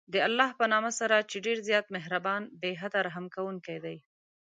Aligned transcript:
د 0.13 0.15
الله 0.27 0.49
په 0.59 0.65
نامه 0.73 0.91
سره 0.99 1.17
چې 1.29 1.37
ډېر 1.45 1.57
زیات 1.69 1.85
مهربان، 1.95 2.41
بې 2.61 2.71
حده 2.81 2.99
رحم 3.07 3.25
كوونكى 3.35 3.77
دى. 3.85 3.97